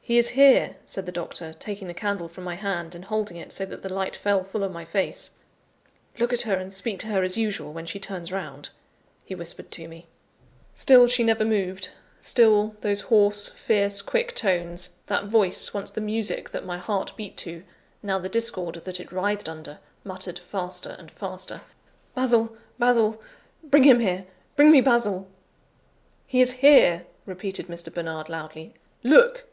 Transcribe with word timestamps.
"He 0.00 0.16
is 0.16 0.30
here," 0.30 0.76
said 0.86 1.04
the 1.04 1.12
doctor, 1.12 1.52
taking 1.52 1.88
the 1.88 1.92
candle 1.92 2.26
from 2.26 2.42
my 2.44 2.54
hand, 2.54 2.94
and 2.94 3.04
holding 3.04 3.36
it, 3.36 3.52
so 3.52 3.66
that 3.66 3.82
the 3.82 3.92
light 3.92 4.16
fell 4.16 4.42
full 4.42 4.64
on 4.64 4.72
my 4.72 4.86
face. 4.86 5.32
"Look 6.18 6.32
at 6.32 6.40
her 6.48 6.54
and 6.56 6.72
speak 6.72 6.98
to 7.00 7.08
her 7.08 7.22
as 7.22 7.36
usual, 7.36 7.70
when 7.74 7.84
she 7.84 8.00
turns 8.00 8.32
round," 8.32 8.70
he 9.26 9.34
whispered 9.34 9.70
to 9.72 9.86
me. 9.86 10.06
Still 10.72 11.06
she 11.06 11.22
never 11.22 11.44
moved; 11.44 11.90
still 12.18 12.76
those 12.80 13.02
hoarse, 13.12 13.50
fierce, 13.50 14.00
quick 14.00 14.34
tones 14.34 14.88
that 15.04 15.26
voice, 15.26 15.74
once 15.74 15.90
the 15.90 16.00
music 16.00 16.48
that 16.48 16.64
my 16.64 16.78
heart 16.78 17.14
beat 17.14 17.36
to; 17.36 17.62
now 18.02 18.18
the 18.18 18.30
discord 18.30 18.76
that 18.76 18.98
it 18.98 19.12
writhed 19.12 19.50
under 19.50 19.80
muttered 20.02 20.38
faster 20.38 20.96
and 20.98 21.10
faster: 21.10 21.60
"Basil! 22.14 22.56
Basil! 22.78 23.20
Bring 23.62 23.82
him 23.84 24.00
here! 24.00 24.24
bring 24.56 24.70
me 24.70 24.80
Basil!" 24.80 25.28
"He 26.26 26.40
is 26.40 26.52
here," 26.64 27.04
repeated 27.26 27.66
Mr. 27.66 27.92
Bernard 27.92 28.30
loudly. 28.30 28.72
"Look! 29.02 29.44